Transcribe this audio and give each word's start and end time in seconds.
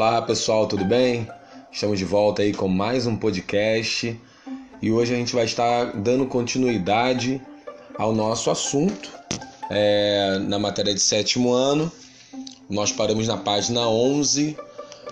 Olá 0.00 0.22
pessoal, 0.22 0.64
tudo 0.68 0.84
bem? 0.84 1.26
Estamos 1.72 1.98
de 1.98 2.04
volta 2.04 2.42
aí 2.42 2.54
com 2.54 2.68
mais 2.68 3.04
um 3.04 3.16
podcast 3.16 4.16
e 4.80 4.92
hoje 4.92 5.12
a 5.12 5.16
gente 5.16 5.34
vai 5.34 5.44
estar 5.44 5.86
dando 5.86 6.24
continuidade 6.24 7.42
ao 7.98 8.14
nosso 8.14 8.48
assunto 8.48 9.10
é, 9.68 10.38
na 10.38 10.56
matéria 10.56 10.94
de 10.94 11.00
sétimo 11.00 11.52
ano. 11.52 11.90
Nós 12.70 12.92
paramos 12.92 13.26
na 13.26 13.36
página 13.38 13.88
11 13.88 14.56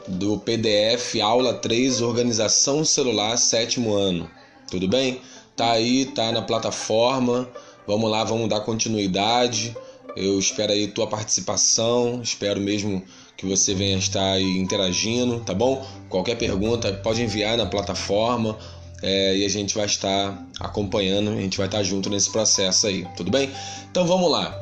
do 0.06 0.38
PDF 0.38 1.16
Aula 1.20 1.54
3 1.54 2.00
Organização 2.00 2.84
Celular 2.84 3.36
sétimo 3.38 3.92
ano. 3.92 4.30
Tudo 4.70 4.86
bem? 4.86 5.20
Tá 5.56 5.72
aí, 5.72 6.04
tá 6.04 6.30
na 6.30 6.42
plataforma. 6.42 7.48
Vamos 7.88 8.08
lá, 8.08 8.22
vamos 8.22 8.48
dar 8.48 8.60
continuidade. 8.60 9.76
Eu 10.14 10.38
espero 10.38 10.72
aí 10.72 10.86
tua 10.86 11.08
participação, 11.08 12.22
espero 12.22 12.60
mesmo 12.60 13.02
que 13.36 13.44
você 13.44 13.74
venha 13.74 13.98
estar 13.98 14.40
interagindo, 14.40 15.40
tá 15.40 15.52
bom? 15.52 15.86
Qualquer 16.08 16.36
pergunta 16.36 16.92
pode 16.92 17.22
enviar 17.22 17.56
na 17.56 17.66
plataforma 17.66 18.56
é, 19.02 19.36
e 19.36 19.44
a 19.44 19.48
gente 19.48 19.74
vai 19.74 19.86
estar 19.86 20.46
acompanhando, 20.58 21.30
a 21.30 21.40
gente 21.40 21.58
vai 21.58 21.66
estar 21.66 21.82
junto 21.82 22.08
nesse 22.08 22.30
processo 22.30 22.86
aí, 22.86 23.06
tudo 23.16 23.30
bem? 23.30 23.50
Então 23.90 24.06
vamos 24.06 24.30
lá. 24.30 24.58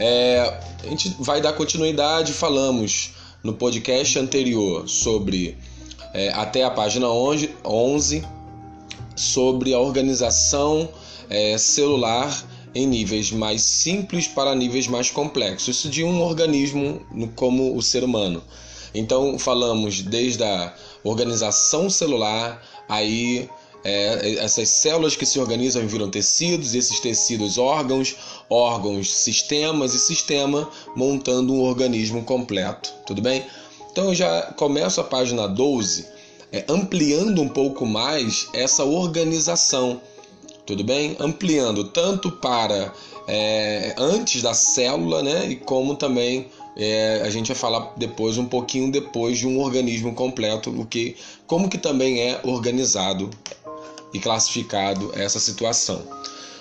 É, 0.00 0.58
a 0.82 0.86
gente 0.88 1.14
vai 1.20 1.40
dar 1.40 1.52
continuidade, 1.52 2.32
falamos 2.32 3.10
no 3.42 3.52
podcast 3.52 4.18
anterior 4.18 4.88
sobre 4.88 5.56
é, 6.14 6.30
até 6.30 6.64
a 6.64 6.70
página 6.70 7.08
11, 7.08 7.50
11 7.64 8.24
sobre 9.14 9.74
a 9.74 9.78
organização 9.78 10.88
é, 11.28 11.58
celular 11.58 12.32
em 12.74 12.86
níveis 12.86 13.30
mais 13.30 13.62
simples 13.62 14.26
para 14.26 14.54
níveis 14.54 14.88
mais 14.88 15.10
complexos, 15.10 15.76
isso 15.76 15.88
de 15.88 16.02
um 16.02 16.20
organismo 16.22 17.00
como 17.36 17.76
o 17.76 17.82
ser 17.82 18.02
humano. 18.02 18.42
Então 18.94 19.38
falamos 19.38 20.02
desde 20.02 20.44
a 20.44 20.74
organização 21.02 21.90
celular, 21.90 22.62
aí 22.88 23.48
é, 23.84 24.36
essas 24.38 24.68
células 24.68 25.14
que 25.14 25.26
se 25.26 25.38
organizam 25.38 25.86
viram 25.86 26.10
tecidos, 26.10 26.74
esses 26.74 26.98
tecidos 27.00 27.58
órgãos, 27.58 28.16
órgãos 28.48 29.14
sistemas 29.14 29.94
e 29.94 29.98
sistema 29.98 30.68
montando 30.96 31.52
um 31.52 31.60
organismo 31.60 32.24
completo, 32.24 32.92
tudo 33.06 33.20
bem? 33.20 33.44
Então 33.92 34.06
eu 34.06 34.14
já 34.14 34.42
começo 34.56 35.00
a 35.00 35.04
página 35.04 35.46
12 35.46 36.06
é, 36.50 36.64
ampliando 36.68 37.42
um 37.42 37.48
pouco 37.48 37.84
mais 37.84 38.48
essa 38.54 38.84
organização 38.84 40.00
tudo 40.66 40.82
bem? 40.82 41.16
Ampliando 41.18 41.84
tanto 41.84 42.30
para 42.30 42.92
é, 43.26 43.94
antes 43.98 44.42
da 44.42 44.54
célula, 44.54 45.22
né? 45.22 45.46
E 45.48 45.56
como 45.56 45.94
também 45.94 46.46
é, 46.76 47.22
a 47.24 47.30
gente 47.30 47.48
vai 47.48 47.56
falar 47.56 47.92
depois, 47.96 48.38
um 48.38 48.46
pouquinho 48.46 48.90
depois 48.90 49.38
de 49.38 49.46
um 49.46 49.60
organismo 49.60 50.14
completo, 50.14 50.70
o 50.70 50.86
que, 50.86 51.16
como 51.46 51.68
que 51.68 51.78
também 51.78 52.20
é 52.20 52.40
organizado 52.44 53.30
e 54.12 54.18
classificado 54.18 55.12
essa 55.14 55.38
situação. 55.38 56.02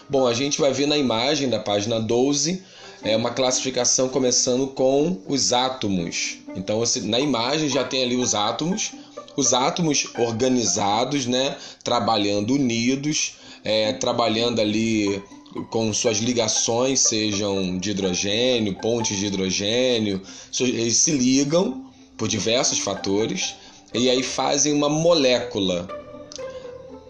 Bom, 0.09 0.27
a 0.27 0.33
gente 0.33 0.59
vai 0.59 0.73
ver 0.73 0.85
na 0.85 0.97
imagem 0.97 1.49
da 1.49 1.59
página 1.59 1.99
12 1.99 2.61
é 3.03 3.17
uma 3.17 3.31
classificação 3.31 4.07
começando 4.07 4.67
com 4.67 5.19
os 5.27 5.51
átomos. 5.51 6.37
Então, 6.55 6.81
na 7.03 7.19
imagem 7.19 7.67
já 7.67 7.83
tem 7.83 8.03
ali 8.03 8.15
os 8.15 8.33
átomos, 8.33 8.91
os 9.35 9.53
átomos 9.53 10.07
organizados, 10.17 11.25
né, 11.25 11.57
trabalhando 11.83 12.53
unidos, 12.53 13.35
é, 13.63 13.93
trabalhando 13.93 14.59
ali 14.59 15.21
com 15.69 15.93
suas 15.93 16.17
ligações, 16.17 17.01
sejam 17.01 17.77
de 17.77 17.91
hidrogênio, 17.91 18.75
pontes 18.75 19.17
de 19.17 19.27
hidrogênio, 19.27 20.21
eles 20.59 20.97
se 20.97 21.11
ligam 21.11 21.85
por 22.17 22.27
diversos 22.27 22.79
fatores 22.79 23.55
e 23.93 24.09
aí 24.09 24.23
fazem 24.23 24.73
uma 24.73 24.89
molécula 24.89 25.87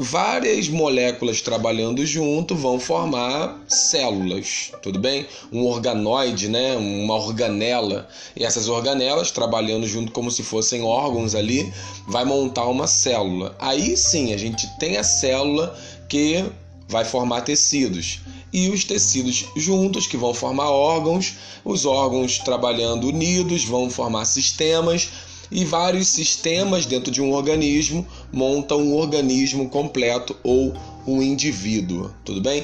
várias 0.03 0.67
moléculas 0.67 1.41
trabalhando 1.41 2.05
junto 2.05 2.55
vão 2.55 2.79
formar 2.79 3.63
células, 3.67 4.71
tudo 4.81 4.99
bem? 4.99 5.25
Um 5.51 5.65
organoide, 5.65 6.49
né? 6.49 6.75
Uma 6.75 7.15
organela. 7.15 8.07
E 8.35 8.43
essas 8.43 8.67
organelas 8.67 9.31
trabalhando 9.31 9.87
junto 9.87 10.11
como 10.11 10.31
se 10.31 10.43
fossem 10.43 10.83
órgãos 10.83 11.35
ali, 11.35 11.71
vai 12.07 12.25
montar 12.25 12.65
uma 12.65 12.87
célula. 12.87 13.55
Aí 13.59 13.95
sim, 13.95 14.33
a 14.33 14.37
gente 14.37 14.67
tem 14.77 14.97
a 14.97 15.03
célula 15.03 15.75
que 16.13 16.45
vai 16.87 17.03
formar 17.03 17.41
tecidos. 17.41 18.19
E 18.53 18.69
os 18.69 18.83
tecidos 18.83 19.45
juntos 19.55 20.05
que 20.05 20.15
vão 20.15 20.31
formar 20.31 20.69
órgãos, 20.69 21.33
os 21.65 21.87
órgãos 21.87 22.37
trabalhando 22.37 23.07
unidos 23.07 23.65
vão 23.65 23.89
formar 23.89 24.25
sistemas 24.25 25.09
e 25.51 25.65
vários 25.65 26.07
sistemas 26.09 26.85
dentro 26.85 27.11
de 27.11 27.19
um 27.19 27.33
organismo 27.33 28.05
montam 28.31 28.79
um 28.79 28.95
organismo 28.95 29.67
completo 29.69 30.37
ou 30.43 30.71
um 31.07 31.19
indivíduo, 31.19 32.11
tudo 32.23 32.41
bem? 32.41 32.63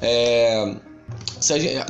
É, 0.00 0.76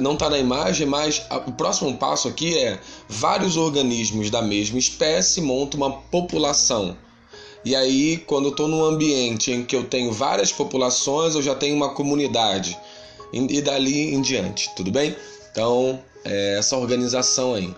não 0.01 0.15
está 0.15 0.31
na 0.31 0.39
imagem, 0.39 0.87
mas 0.87 1.21
o 1.47 1.53
próximo 1.53 1.95
passo 1.99 2.29
aqui 2.29 2.57
é 2.57 2.81
vários 3.07 3.59
organismos 3.59 4.31
da 4.31 4.41
mesma 4.41 4.79
espécie 4.79 5.43
montam 5.43 5.81
uma 5.81 5.93
população. 5.93 6.97
E 7.65 7.75
aí, 7.75 8.19
quando 8.19 8.47
eu 8.47 8.51
estou 8.51 8.69
num 8.69 8.85
ambiente 8.85 9.51
em 9.51 9.65
que 9.65 9.75
eu 9.75 9.85
tenho 9.85 10.13
várias 10.13 10.53
populações, 10.53 11.35
eu 11.35 11.43
já 11.43 11.55
tenho 11.55 11.75
uma 11.77 11.91
comunidade. 11.91 12.79
E 13.33 13.61
dali 13.61 14.15
em 14.15 14.23
diante, 14.23 14.71
tudo 14.75 14.91
bem? 14.91 15.15
Então, 15.51 16.01
é 16.25 16.57
essa 16.59 16.77
organização 16.77 17.55
aí. 17.55 17.75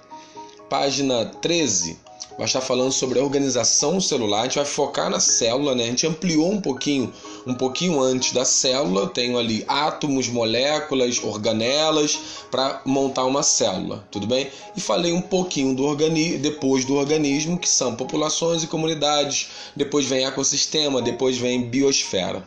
Página 0.68 1.24
13 1.24 1.98
vai 2.36 2.46
estar 2.46 2.60
falando 2.60 2.92
sobre 2.92 3.18
a 3.18 3.22
organização 3.22 4.00
celular. 4.00 4.41
A 4.41 4.44
gente 4.44 4.56
vai 4.56 4.64
focar 4.64 5.10
na 5.10 5.18
célula, 5.18 5.74
né? 5.74 5.84
A 5.84 5.86
gente 5.86 6.06
ampliou 6.06 6.52
um 6.52 6.60
pouquinho, 6.60 7.12
um 7.46 7.54
pouquinho 7.54 8.00
antes 8.00 8.32
da 8.32 8.44
célula. 8.44 9.02
Eu 9.02 9.08
tenho 9.08 9.38
ali 9.38 9.64
átomos, 9.66 10.28
moléculas, 10.28 11.22
organelas 11.22 12.18
para 12.50 12.82
montar 12.84 13.24
uma 13.24 13.42
célula, 13.42 14.06
tudo 14.10 14.26
bem? 14.26 14.48
E 14.76 14.80
falei 14.80 15.12
um 15.12 15.22
pouquinho 15.22 15.74
do 15.74 15.84
organismo, 15.84 16.38
depois 16.38 16.84
do 16.84 16.96
organismo, 16.96 17.58
que 17.58 17.68
são 17.68 17.94
populações 17.94 18.62
e 18.62 18.66
comunidades. 18.66 19.48
Depois 19.74 20.06
vem 20.06 20.24
ecossistema, 20.24 21.02
depois 21.02 21.38
vem 21.38 21.68
biosfera. 21.68 22.46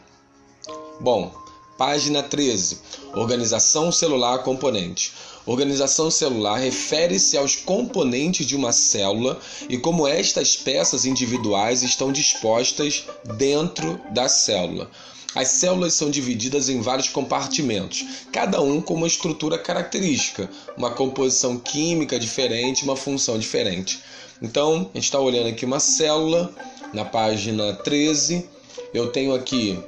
Bom, 1.00 1.43
página 1.78 2.24
13. 2.24 2.78
Organização 3.16 3.92
celular 3.92 4.40
componente. 4.40 5.14
Organização 5.46 6.10
celular 6.10 6.58
refere-se 6.58 7.38
aos 7.38 7.56
componentes 7.56 8.46
de 8.46 8.56
uma 8.56 8.72
célula 8.72 9.40
e 9.68 9.78
como 9.78 10.08
estas 10.08 10.56
peças 10.56 11.06
individuais 11.06 11.84
estão 11.84 12.12
dispostas 12.12 13.06
dentro 13.38 14.00
da 14.12 14.30
célula. 14.30 14.90
As 15.36 15.48
células 15.50 15.96
são 15.96 16.12
divididas 16.12 16.70
em 16.70 16.80
vários 16.80 17.10
compartimentos, 17.10 18.06
cada 18.32 18.62
um 18.62 18.80
com 18.80 18.94
uma 18.94 19.08
estrutura 19.08 19.58
característica, 19.58 20.50
uma 20.78 20.92
composição 20.92 21.58
química 21.58 22.20
diferente, 22.20 22.84
uma 22.84 22.96
função 22.96 23.40
diferente. 23.40 24.00
Então, 24.42 24.90
a 24.94 24.98
gente 24.98 25.06
está 25.06 25.20
olhando 25.20 25.50
aqui 25.50 25.66
uma 25.66 25.80
célula 25.80 26.54
na 26.94 27.04
página 27.04 27.74
13. 27.74 28.48
Eu 28.94 29.08
tenho 29.08 29.34
aqui 29.34 29.80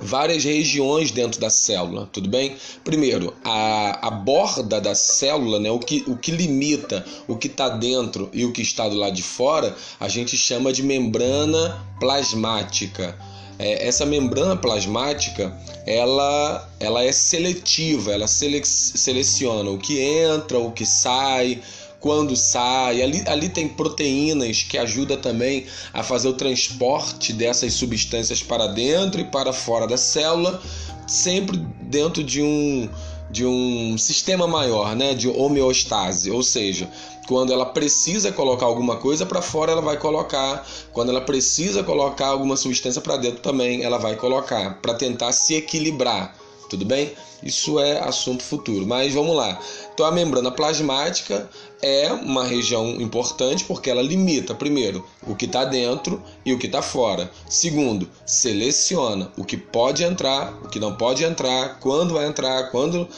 várias 0.00 0.44
regiões 0.44 1.10
dentro 1.10 1.40
da 1.40 1.50
célula, 1.50 2.08
tudo 2.12 2.28
bem? 2.28 2.56
Primeiro, 2.82 3.34
a, 3.44 4.08
a 4.08 4.10
borda 4.10 4.80
da 4.80 4.94
célula, 4.94 5.58
né, 5.58 5.70
o, 5.70 5.78
que, 5.78 6.04
o 6.06 6.16
que 6.16 6.30
limita 6.30 7.04
o 7.26 7.36
que 7.36 7.46
está 7.46 7.68
dentro 7.68 8.28
e 8.32 8.44
o 8.44 8.52
que 8.52 8.62
está 8.62 8.88
do 8.88 8.96
lado 8.96 9.14
de 9.14 9.22
fora, 9.22 9.74
a 9.98 10.08
gente 10.08 10.36
chama 10.36 10.72
de 10.72 10.82
membrana 10.82 11.84
plasmática. 11.98 13.16
É, 13.58 13.86
essa 13.86 14.04
membrana 14.04 14.56
plasmática 14.56 15.56
ela, 15.86 16.68
ela 16.80 17.04
é 17.04 17.12
seletiva, 17.12 18.12
ela 18.12 18.26
sele, 18.26 18.64
seleciona 18.64 19.70
o 19.70 19.78
que 19.78 20.00
entra, 20.00 20.58
o 20.58 20.72
que 20.72 20.86
sai, 20.86 21.60
quando 22.04 22.36
sai. 22.36 23.02
Ali, 23.02 23.24
ali 23.26 23.48
tem 23.48 23.66
proteínas 23.66 24.62
que 24.62 24.76
ajudam 24.76 25.16
também 25.16 25.64
a 25.90 26.02
fazer 26.02 26.28
o 26.28 26.34
transporte 26.34 27.32
dessas 27.32 27.72
substâncias 27.72 28.42
para 28.42 28.66
dentro 28.66 29.22
e 29.22 29.24
para 29.24 29.54
fora 29.54 29.86
da 29.86 29.96
célula, 29.96 30.60
sempre 31.06 31.56
dentro 31.80 32.22
de 32.22 32.42
um 32.42 32.90
de 33.30 33.44
um 33.44 33.98
sistema 33.98 34.46
maior, 34.46 34.94
né, 34.94 35.12
de 35.12 35.26
homeostase, 35.28 36.30
ou 36.30 36.40
seja, 36.40 36.88
quando 37.26 37.52
ela 37.52 37.66
precisa 37.66 38.30
colocar 38.30 38.66
alguma 38.66 38.96
coisa 38.96 39.26
para 39.26 39.42
fora, 39.42 39.72
ela 39.72 39.80
vai 39.80 39.96
colocar. 39.96 40.64
Quando 40.92 41.08
ela 41.08 41.22
precisa 41.22 41.82
colocar 41.82 42.28
alguma 42.28 42.56
substância 42.56 43.00
para 43.00 43.16
dentro 43.16 43.40
também, 43.40 43.82
ela 43.82 43.98
vai 43.98 44.14
colocar 44.14 44.78
para 44.80 44.94
tentar 44.94 45.32
se 45.32 45.54
equilibrar. 45.54 46.36
Tudo 46.74 46.86
bem? 46.86 47.12
Isso 47.40 47.78
é 47.78 48.00
assunto 48.00 48.42
futuro. 48.42 48.84
Mas 48.84 49.14
vamos 49.14 49.36
lá. 49.36 49.60
Então 49.94 50.04
a 50.04 50.10
membrana 50.10 50.50
plasmática 50.50 51.48
é 51.80 52.12
uma 52.12 52.44
região 52.44 53.00
importante 53.00 53.62
porque 53.62 53.88
ela 53.88 54.02
limita, 54.02 54.56
primeiro, 54.56 55.06
o 55.24 55.36
que 55.36 55.44
está 55.44 55.64
dentro 55.64 56.20
e 56.44 56.52
o 56.52 56.58
que 56.58 56.66
está 56.66 56.82
fora. 56.82 57.30
Segundo, 57.48 58.10
seleciona 58.26 59.30
o 59.38 59.44
que 59.44 59.56
pode 59.56 60.02
entrar, 60.02 60.52
o 60.64 60.68
que 60.68 60.80
não 60.80 60.96
pode 60.96 61.22
entrar, 61.22 61.78
quando 61.78 62.14
vai 62.14 62.26
entrar, 62.26 62.72
quando 62.72 63.08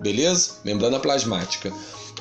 beleza? 0.00 0.54
Membrana 0.64 0.98
plasmática. 0.98 1.72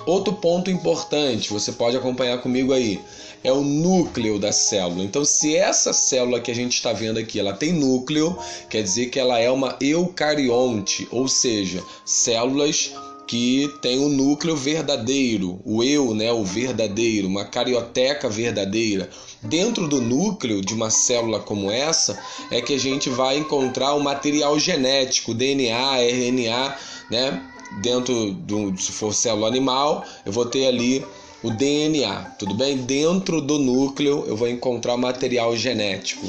Outro 0.05 0.33
ponto 0.33 0.69
importante, 0.69 1.51
você 1.51 1.71
pode 1.71 1.97
acompanhar 1.97 2.37
comigo 2.37 2.71
aí, 2.71 3.01
é 3.43 3.51
o 3.51 3.61
núcleo 3.61 4.39
da 4.39 4.51
célula. 4.51 5.03
Então, 5.03 5.25
se 5.25 5.55
essa 5.55 5.91
célula 5.93 6.39
que 6.39 6.51
a 6.51 6.55
gente 6.55 6.73
está 6.73 6.93
vendo 6.93 7.17
aqui, 7.17 7.39
ela 7.39 7.53
tem 7.53 7.73
núcleo, 7.73 8.37
quer 8.69 8.81
dizer 8.81 9.07
que 9.07 9.19
ela 9.19 9.39
é 9.39 9.49
uma 9.51 9.75
eucarionte, 9.81 11.07
ou 11.11 11.27
seja, 11.27 11.83
células 12.05 12.93
que 13.27 13.71
tem 13.81 13.99
o 13.99 14.09
núcleo 14.09 14.55
verdadeiro, 14.55 15.59
o 15.65 15.83
eu, 15.83 16.13
né, 16.13 16.31
o 16.31 16.43
verdadeiro, 16.43 17.27
uma 17.27 17.45
carioteca 17.45 18.29
verdadeira. 18.29 19.09
Dentro 19.41 19.87
do 19.87 20.01
núcleo 20.01 20.61
de 20.61 20.73
uma 20.73 20.89
célula 20.89 21.39
como 21.39 21.71
essa 21.71 22.19
é 22.51 22.61
que 22.61 22.73
a 22.73 22.79
gente 22.79 23.09
vai 23.09 23.37
encontrar 23.37 23.93
o 23.93 24.03
material 24.03 24.59
genético, 24.59 25.33
DNA, 25.33 26.01
RNA, 26.01 26.77
né? 27.09 27.49
Dentro 27.81 28.33
do 28.33 28.77
se 28.79 28.91
for 28.91 29.13
célula 29.13 29.47
animal, 29.47 30.05
eu 30.25 30.31
vou 30.31 30.45
ter 30.45 30.67
ali 30.67 31.03
o 31.43 31.51
DNA, 31.51 32.35
tudo 32.39 32.55
bem? 32.55 32.77
Dentro 32.77 33.41
do 33.41 33.59
núcleo 33.59 34.23
eu 34.25 34.35
vou 34.35 34.47
encontrar 34.47 34.95
material 34.95 35.55
genético, 35.55 36.25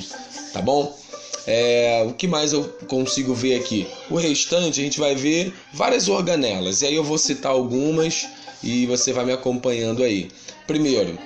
tá 0.53 0.61
bom? 0.61 0.95
É, 1.47 2.05
o 2.09 2.13
que 2.13 2.27
mais 2.27 2.53
eu 2.53 2.65
consigo 2.89 3.33
ver 3.33 3.61
aqui? 3.61 3.87
O 4.11 4.17
restante 4.17 4.81
a 4.81 4.85
gente 4.85 4.99
vai 4.99 5.15
ver 5.15 5.55
várias 5.73 6.09
organelas, 6.09 6.83
e 6.83 6.87
aí 6.87 6.95
eu 6.95 7.05
vou 7.05 7.19
citar 7.19 7.53
algumas 7.53 8.27
e 8.63 8.87
você 8.87 9.13
vai 9.13 9.25
me 9.25 9.33
acompanhando 9.33 10.03
aí. 10.03 10.31
Primeiro, 10.67 11.19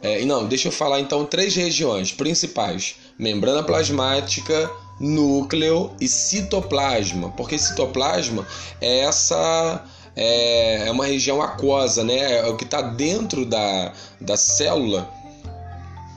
é, 0.00 0.24
não, 0.24 0.46
deixa 0.46 0.68
eu 0.68 0.72
falar 0.72 1.00
então 1.00 1.26
três 1.26 1.54
regiões 1.54 2.12
principais: 2.12 2.96
membrana 3.18 3.62
plasmática, 3.62 4.70
núcleo 5.00 5.90
e 6.00 6.06
citoplasma, 6.06 7.30
porque 7.30 7.58
citoplasma 7.58 8.46
é 8.80 9.00
essa 9.00 9.84
é, 10.16 10.88
é 10.88 10.90
uma 10.90 11.06
região 11.06 11.42
aquosa, 11.42 12.04
né? 12.04 12.38
É 12.38 12.46
o 12.46 12.56
que 12.56 12.64
está 12.64 12.80
dentro 12.80 13.44
da, 13.44 13.92
da 14.20 14.36
célula 14.36 15.08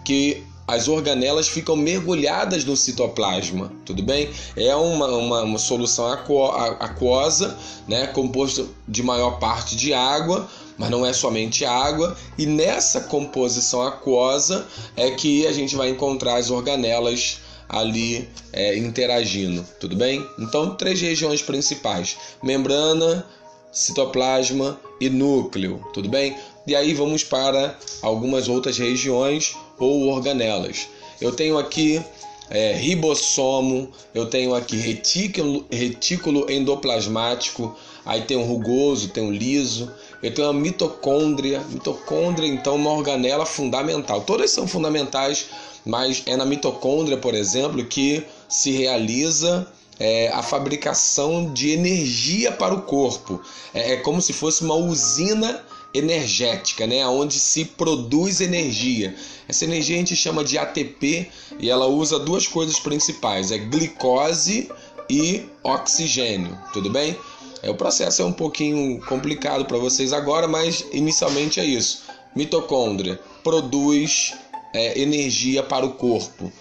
que 0.05 0.43
as 0.67 0.89
organelas 0.89 1.47
ficam 1.47 1.77
mergulhadas 1.77 2.65
no 2.65 2.75
citoplasma, 2.75 3.71
tudo 3.85 4.03
bem? 4.03 4.29
É 4.55 4.75
uma, 4.75 5.07
uma, 5.07 5.41
uma 5.43 5.57
solução 5.57 6.07
aquosa, 6.11 7.57
né, 7.87 8.07
composto 8.07 8.69
de 8.85 9.01
maior 9.01 9.39
parte 9.39 9.77
de 9.77 9.93
água, 9.93 10.47
mas 10.77 10.89
não 10.89 11.05
é 11.05 11.13
somente 11.13 11.63
água, 11.63 12.17
e 12.37 12.45
nessa 12.45 13.01
composição 13.01 13.81
aquosa 13.81 14.67
é 14.97 15.09
que 15.11 15.47
a 15.47 15.53
gente 15.53 15.73
vai 15.75 15.89
encontrar 15.89 16.35
as 16.35 16.51
organelas 16.51 17.39
ali 17.69 18.29
é, 18.51 18.77
interagindo, 18.77 19.65
tudo 19.79 19.95
bem? 19.95 20.25
Então, 20.37 20.75
três 20.75 20.99
regiões 20.99 21.41
principais: 21.41 22.17
membrana, 22.43 23.25
citoplasma 23.71 24.79
e 24.99 25.09
núcleo, 25.09 25.85
tudo 25.93 26.09
bem? 26.09 26.35
E 26.65 26.75
aí 26.75 26.93
vamos 26.93 27.23
para 27.23 27.77
algumas 28.01 28.49
outras 28.49 28.77
regiões 28.77 29.55
ou 29.79 30.07
organelas. 30.07 30.87
Eu 31.21 31.31
tenho 31.31 31.57
aqui 31.57 32.01
é, 32.49 32.73
ribossomo, 32.73 33.89
eu 34.13 34.25
tenho 34.25 34.55
aqui 34.55 34.77
retículo, 34.77 35.65
retículo 35.69 36.49
endoplasmático, 36.49 37.75
aí 38.05 38.21
tem 38.21 38.37
o 38.37 38.43
rugoso, 38.43 39.09
tem 39.09 39.27
o 39.27 39.31
liso, 39.31 39.91
eu 40.21 40.33
tenho 40.33 40.49
a 40.49 40.53
mitocôndria. 40.53 41.61
Mitocôndria, 41.69 42.47
então, 42.47 42.75
uma 42.75 42.91
organela 42.91 43.45
fundamental. 43.45 44.21
Todas 44.21 44.51
são 44.51 44.67
fundamentais, 44.67 45.47
mas 45.85 46.23
é 46.25 46.35
na 46.35 46.45
mitocôndria, 46.45 47.17
por 47.17 47.33
exemplo, 47.33 47.85
que 47.85 48.23
se 48.47 48.71
realiza 48.71 49.67
é, 49.99 50.29
a 50.29 50.41
fabricação 50.43 51.51
de 51.53 51.71
energia 51.71 52.51
para 52.51 52.73
o 52.73 52.81
corpo. 52.81 53.41
É, 53.73 53.93
é 53.93 53.97
como 53.97 54.21
se 54.21 54.33
fosse 54.33 54.63
uma 54.63 54.75
usina 54.75 55.63
energética, 55.93 56.85
né, 56.85 57.05
onde 57.07 57.39
se 57.39 57.65
produz 57.65 58.41
energia. 58.41 59.15
Essa 59.47 59.65
energia 59.65 59.95
a 59.95 59.99
gente 59.99 60.15
chama 60.15 60.43
de 60.43 60.57
ATP 60.57 61.29
e 61.59 61.69
ela 61.69 61.87
usa 61.87 62.19
duas 62.19 62.45
coisas 62.45 62.79
principais, 62.79 63.51
é 63.51 63.57
glicose 63.57 64.69
e 65.09 65.45
oxigênio, 65.63 66.57
tudo 66.73 66.89
bem? 66.89 67.17
É, 67.63 67.69
o 67.69 67.75
processo 67.75 68.21
é 68.21 68.25
um 68.25 68.33
pouquinho 68.33 68.99
complicado 69.05 69.65
para 69.65 69.77
vocês 69.77 70.13
agora, 70.13 70.47
mas 70.47 70.85
inicialmente 70.91 71.59
é 71.59 71.65
isso. 71.65 72.03
Mitocôndria 72.35 73.19
produz 73.43 74.33
é, 74.73 74.99
energia 75.01 75.63
para 75.63 75.85
o 75.85 75.93
corpo. 75.93 76.51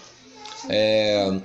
É, 0.69 1.39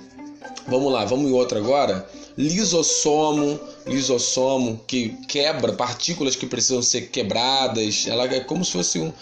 vamos 0.67 0.93
lá, 0.93 1.05
vamos 1.05 1.31
em 1.31 1.33
outra 1.33 1.59
agora 1.59 2.07
lisossomo, 2.37 3.61
lisossomo 3.87 4.81
que 4.87 5.11
quebra 5.29 5.73
partículas 5.73 6.37
que 6.37 6.47
precisam 6.47 6.83
ser 6.83 7.03
quebradas. 7.11 8.07
Ela 8.09 8.25
é 8.25 8.41
como 8.41 8.65
se 8.65 8.73
fosse 8.73 8.99
um 8.99 9.13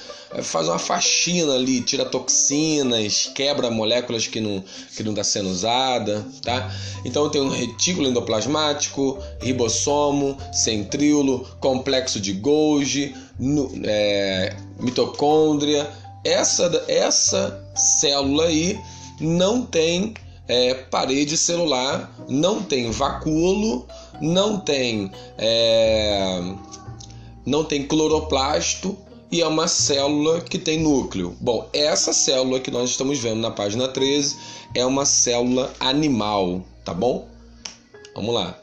faz 0.42 0.68
uma 0.68 0.78
faxina 0.78 1.54
ali, 1.54 1.80
tira 1.80 2.04
toxinas, 2.04 3.28
quebra 3.34 3.68
moléculas 3.68 4.28
que 4.28 4.40
não 4.40 4.62
que 4.96 5.02
não 5.02 5.10
está 5.10 5.24
sendo 5.24 5.48
usada, 5.48 6.24
tá? 6.42 6.72
Então 7.04 7.28
tem 7.28 7.40
um 7.40 7.48
retículo 7.48 8.08
endoplasmático, 8.08 9.18
ribossomo, 9.40 10.36
centríolo, 10.52 11.46
complexo 11.58 12.20
de 12.20 12.32
Golgi, 12.32 13.14
no, 13.38 13.70
é, 13.84 14.56
mitocôndria. 14.78 15.90
Essa 16.24 16.84
essa 16.86 17.60
célula 17.74 18.44
aí 18.44 18.78
não 19.20 19.62
tem 19.62 20.14
é, 20.50 20.74
parede 20.74 21.36
celular, 21.36 22.12
não 22.28 22.60
tem 22.60 22.90
vacúolo, 22.90 23.86
não 24.20 24.58
tem, 24.58 25.12
é, 25.38 26.42
não 27.46 27.62
tem 27.62 27.86
cloroplasto 27.86 28.98
e 29.30 29.40
é 29.40 29.46
uma 29.46 29.68
célula 29.68 30.40
que 30.40 30.58
tem 30.58 30.80
núcleo. 30.80 31.36
Bom, 31.40 31.68
essa 31.72 32.12
célula 32.12 32.58
que 32.58 32.68
nós 32.68 32.90
estamos 32.90 33.20
vendo 33.20 33.40
na 33.40 33.52
página 33.52 33.86
13 33.86 34.36
é 34.74 34.84
uma 34.84 35.06
célula 35.06 35.72
animal, 35.78 36.62
tá 36.84 36.92
bom? 36.92 37.28
Vamos 38.16 38.34
lá. 38.34 38.58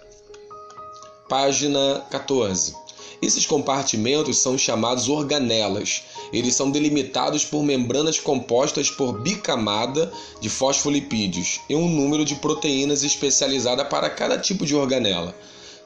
Página 1.30 2.04
14. 2.12 2.76
Esses 3.22 3.46
compartimentos 3.46 4.38
são 4.40 4.58
chamados 4.58 5.10
organelas 5.10 6.04
eles 6.32 6.56
são 6.56 6.70
delimitados 6.70 7.46
por 7.46 7.64
membranas 7.64 8.20
compostas 8.20 8.90
por 8.90 9.20
bicamada 9.20 10.12
de 10.42 10.50
fosfolipídios 10.50 11.62
e 11.70 11.76
um 11.76 11.90
número 11.90 12.26
de 12.26 12.36
proteínas 12.36 13.04
especializada 13.04 13.86
para 13.86 14.10
cada 14.10 14.38
tipo 14.38 14.66
de 14.66 14.76
organela. 14.76 15.36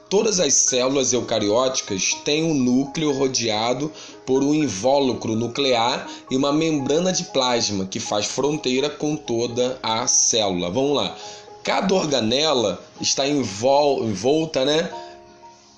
Todas 0.08 0.40
as 0.40 0.52
células 0.54 1.12
eucarióticas 1.12 2.14
têm 2.22 2.44
um 2.44 2.52
núcleo 2.52 3.12
rodeado 3.12 3.90
por 4.26 4.42
um 4.42 4.52
invólucro 4.52 5.34
nuclear 5.34 6.06
e 6.30 6.36
uma 6.36 6.52
membrana 6.52 7.12
de 7.12 7.24
plasma 7.24 7.86
que 7.86 7.98
faz 7.98 8.26
fronteira 8.26 8.90
com 8.90 9.16
toda 9.16 9.78
a 9.82 10.06
célula. 10.06 10.70
Vamos 10.70 10.96
lá. 10.96 11.16
Cada 11.64 11.94
organela 11.94 12.82
está 13.00 13.26
envolta, 13.26 14.64
né, 14.64 14.90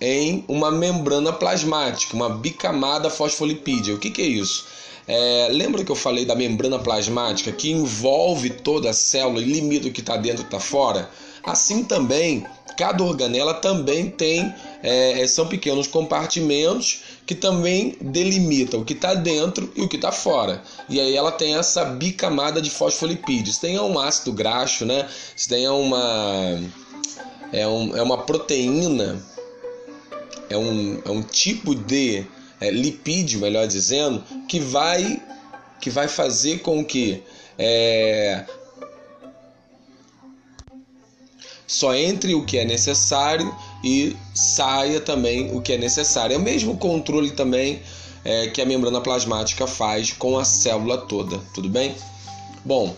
em 0.05 0.45
uma 0.47 0.71
membrana 0.71 1.33
plasmática, 1.33 2.15
uma 2.15 2.29
bicamada 2.29 3.09
fosfolipídia. 3.09 3.95
O 3.95 3.99
que, 3.99 4.11
que 4.11 4.21
é 4.21 4.27
isso? 4.27 4.67
É, 5.07 5.49
lembra 5.51 5.85
que 5.85 5.91
eu 5.91 5.97
falei 5.97 6.25
da 6.25 6.35
membrana 6.35 6.79
plasmática 6.79 7.53
que 7.53 7.71
envolve 7.71 8.51
toda 8.51 8.91
a 8.91 8.95
célula 8.95 9.41
e 9.41 9.45
limita 9.45 9.89
o 9.89 9.93
que 9.93 10.01
está 10.01 10.17
dentro 10.17 10.43
e 10.43 10.45
está 10.45 10.61
fora? 10.61 11.11
Assim 11.43 11.85
também, 11.85 12.47
cada 12.77 13.03
organela 13.03 13.55
também 13.55 14.11
tem, 14.11 14.55
é, 14.83 15.21
é 15.23 15.27
são 15.27 15.47
pequenos 15.47 15.87
compartimentos 15.87 17.03
que 17.27 17.35
também 17.35 17.97
delimitam 18.01 18.81
o 18.81 18.85
que 18.85 18.95
está 18.95 19.15
dentro 19.15 19.71
e 19.75 19.83
o 19.83 19.89
que 19.89 19.97
está 19.97 20.13
fora. 20.13 20.63
E 20.89 21.01
aí 21.01 21.17
ela 21.17 21.33
tem 21.33 21.55
essa 21.55 21.85
bicamada 21.85 22.61
de 22.61 22.71
fosfolipídios. 22.71 23.59
Tem 23.59 23.79
um 23.79 23.99
ácido 23.99 24.33
graxo, 24.33 24.85
né? 24.85 25.07
Tem 25.49 25.69
uma 25.69 26.61
é, 27.53 27.67
um, 27.67 27.97
é 27.97 28.03
uma 28.03 28.19
proteína 28.19 29.23
é 30.55 30.59
um, 30.59 31.03
é 31.05 31.11
um 31.11 31.23
tipo 31.23 31.75
de 31.75 32.25
é, 32.61 32.71
lipídio, 32.71 33.41
melhor 33.41 33.67
dizendo, 33.67 34.23
que 34.49 34.61
vai, 34.61 35.21
que 35.81 35.91
vai 35.91 36.09
fazer 36.09 36.61
com 36.61 36.85
que 36.85 37.23
é, 37.59 38.45
só 41.67 41.95
entre 41.95 42.35
o 42.35 42.45
que 42.45 42.59
é 42.59 42.65
necessário 42.65 43.55
e 43.83 44.17
saia 44.35 45.01
também 45.01 45.55
o 45.55 45.61
que 45.61 45.73
é 45.73 45.79
necessário. 45.79 46.35
É 46.35 46.39
o 46.39 46.43
mesmo 46.43 46.77
controle 46.77 47.33
também 47.33 47.83
é, 48.25 48.47
que 48.49 48.63
a 48.63 48.67
membrana 48.67 49.01
plasmática 49.01 49.67
faz 49.67 50.13
com 50.13 50.39
a 50.39 50.45
célula 50.45 50.99
toda, 50.99 51.39
tudo 51.53 51.69
bem? 51.69 51.95
Bom, 52.65 52.97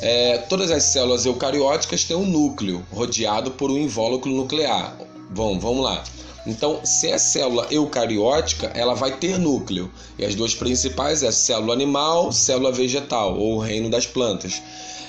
é, 0.00 0.38
todas 0.38 0.70
as 0.70 0.84
células 0.84 1.24
eucarióticas 1.24 2.04
têm 2.04 2.16
um 2.16 2.26
núcleo 2.26 2.84
rodeado 2.92 3.52
por 3.52 3.70
um 3.70 3.78
invólucro 3.78 4.30
nuclear. 4.30 4.96
Bom, 5.30 5.58
vamos 5.58 5.84
lá. 5.84 6.04
Então, 6.46 6.80
se 6.84 7.08
é 7.08 7.18
célula 7.18 7.66
eucariótica, 7.70 8.68
ela 8.68 8.94
vai 8.94 9.16
ter 9.16 9.38
núcleo. 9.38 9.90
E 10.18 10.24
as 10.24 10.34
duas 10.34 10.54
principais 10.54 11.22
é 11.22 11.32
célula 11.32 11.72
animal, 11.72 12.30
célula 12.30 12.70
vegetal, 12.70 13.36
ou 13.36 13.58
reino 13.58 13.90
das 13.90 14.06
plantas. 14.06 14.62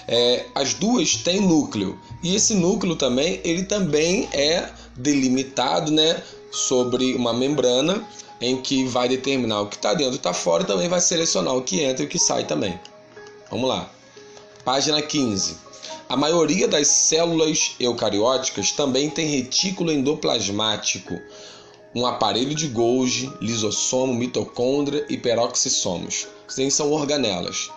É, 0.08 0.46
as 0.56 0.74
duas 0.74 1.16
têm 1.18 1.42
núcleo. 1.42 2.00
E 2.24 2.36
esse 2.36 2.56
núcleo 2.56 2.96
também, 2.96 3.40
ele 3.44 3.64
também 3.64 4.28
é 4.34 4.68
delimitado 4.96 5.92
né, 5.92 6.24
sobre 6.50 7.14
uma 7.14 7.34
membrana 7.34 8.04
em 8.42 8.58
que 8.58 8.86
vai 8.86 9.08
determinar 9.08 9.62
o 9.62 9.68
que 9.68 9.76
está 9.76 9.94
dentro 9.94 10.14
e 10.14 10.18
está 10.18 10.34
fora 10.34 10.64
e 10.64 10.66
também 10.66 10.88
vai 10.88 11.02
selecionar 11.02 11.56
o 11.56 11.62
que 11.62 11.82
entra 11.82 12.04
e 12.04 12.08
o 12.08 12.10
que 12.10 12.18
sai 12.18 12.46
também. 12.46 12.80
Vamos 13.52 13.70
lá. 13.70 13.92
Página 14.68 15.02
15. 15.02 15.56
A 16.10 16.18
maioria 16.18 16.68
das 16.68 16.90
células 16.90 17.72
eucarióticas 17.80 18.74
também 18.74 19.10
tem 19.10 19.26
retículo 19.26 19.94
endoplasmático, 19.94 21.18
um 21.96 22.06
aparelho 22.06 22.54
de 22.54 22.68
Golgi, 22.68 23.32
lisossomo, 23.40 24.14
mitocôndria 24.14 25.06
e 25.08 25.16
peroxissomos. 25.16 26.28
Que 26.54 26.70
são 26.70 26.92
organelas. 26.92 27.70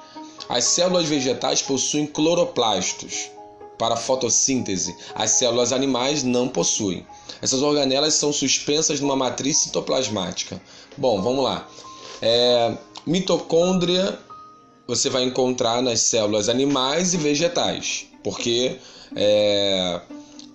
As 0.48 0.64
células 0.64 1.06
vegetais 1.06 1.62
possuem 1.62 2.08
cloroplastos 2.08 3.30
para 3.78 3.94
fotossíntese. 3.94 4.92
As 5.14 5.30
células 5.30 5.72
animais 5.72 6.24
não 6.24 6.48
possuem. 6.48 7.06
Essas 7.40 7.62
organelas 7.62 8.14
são 8.14 8.32
suspensas 8.32 8.98
numa 8.98 9.14
matriz 9.14 9.58
citoplasmática. 9.58 10.60
Bom, 10.98 11.22
vamos 11.22 11.44
lá. 11.44 11.68
É, 12.20 12.76
mitocôndria 13.06 14.18
você 14.90 15.08
vai 15.08 15.22
encontrar 15.22 15.80
nas 15.80 16.00
células 16.00 16.48
animais 16.48 17.14
e 17.14 17.16
vegetais, 17.16 18.06
porque 18.24 18.76
é, 19.14 20.00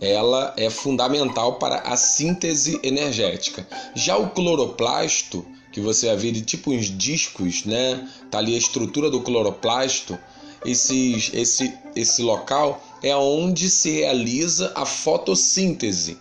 ela 0.02 0.54
é 0.58 0.70
fundamental 0.70 1.54
para 1.54 1.78
a 1.78 1.96
síntese 1.96 2.78
energética. 2.84 3.66
Já 3.96 4.18
o 4.18 4.32
cloroplasto, 4.32 5.46
que 5.72 5.80
você 5.80 6.08
vai 6.08 6.18
ver 6.18 6.32
de 6.34 6.42
tipo 6.42 6.72
uns 6.72 6.88
discos, 6.88 7.64
né? 7.64 8.10
Tá 8.30 8.40
ali 8.40 8.54
a 8.56 8.58
estrutura 8.58 9.10
do 9.10 9.22
cloroplasto. 9.22 10.20
Esses, 10.66 11.32
esse, 11.34 11.74
esse 11.96 12.22
local 12.22 12.84
é 13.02 13.16
onde 13.16 13.70
se 13.70 13.90
realiza 13.90 14.74
a 14.76 14.86
fotossíntese. 14.86 16.18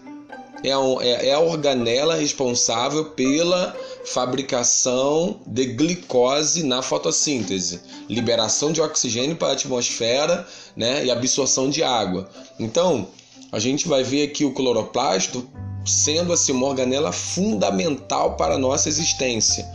É 0.63 0.69
é, 1.05 1.31
é 1.31 1.35
a 1.35 1.41
organela 1.41 2.15
responsável 2.15 3.07
pela 3.07 3.77
fabricação 4.05 5.41
de 5.47 5.65
glicose 5.67 6.63
na 6.63 6.83
fotossíntese, 6.83 7.81
liberação 8.09 8.71
de 8.71 8.81
oxigênio 8.81 9.37
para 9.37 9.49
a 9.49 9.53
atmosfera 9.53 10.47
né, 10.77 11.05
e 11.05 11.11
absorção 11.11 11.71
de 11.71 11.83
água. 11.83 12.29
Então, 12.59 13.09
a 13.51 13.59
gente 13.59 13.89
vai 13.89 14.03
ver 14.03 14.25
aqui 14.25 14.45
o 14.45 14.53
cloroplasto 14.53 15.49
sendo 15.87 16.33
assim 16.33 16.53
uma 16.53 16.67
organela 16.67 17.13
fundamental 17.13 18.37
para 18.37 18.55
a 18.55 18.59
nossa 18.59 18.89
existência, 18.89 19.67